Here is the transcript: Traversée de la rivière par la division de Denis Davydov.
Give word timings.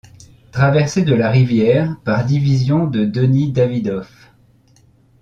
Traversée 0.51 1.03
de 1.03 1.13
la 1.13 1.29
rivière 1.29 1.95
par 2.03 2.17
la 2.17 2.23
division 2.23 2.87
de 2.87 3.05
Denis 3.05 3.51
Davydov. 3.51 4.09